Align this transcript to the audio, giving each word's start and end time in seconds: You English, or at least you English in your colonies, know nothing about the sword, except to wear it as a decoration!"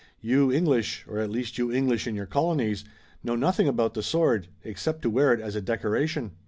You 0.19 0.51
English, 0.51 1.05
or 1.07 1.19
at 1.19 1.29
least 1.29 1.59
you 1.59 1.71
English 1.71 2.07
in 2.07 2.15
your 2.15 2.25
colonies, 2.25 2.83
know 3.23 3.35
nothing 3.35 3.67
about 3.67 3.93
the 3.93 4.01
sword, 4.01 4.47
except 4.63 5.03
to 5.03 5.11
wear 5.11 5.31
it 5.31 5.39
as 5.39 5.55
a 5.55 5.61
decoration!" 5.61 6.31